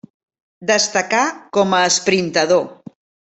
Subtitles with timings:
[0.71, 1.19] Destacà
[1.59, 2.67] com a esprintador.